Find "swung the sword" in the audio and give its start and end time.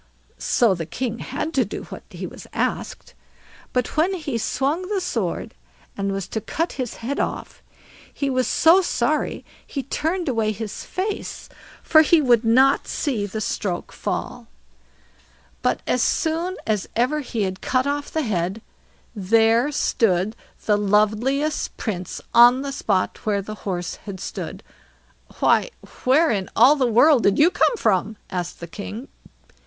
4.39-5.53